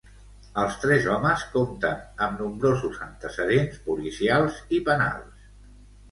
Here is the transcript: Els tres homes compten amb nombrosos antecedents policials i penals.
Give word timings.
Els 0.59 0.75
tres 0.83 1.03
homes 1.15 1.41
compten 1.57 1.99
amb 2.27 2.41
nombrosos 2.43 2.97
antecedents 3.07 3.83
policials 3.89 4.57
i 4.79 4.81
penals. 4.89 5.45